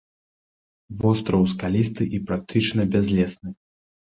Востраў 1.03 1.45
скалісты 1.53 2.03
і 2.19 2.23
практычна 2.33 2.81
бязлесны. 2.97 3.49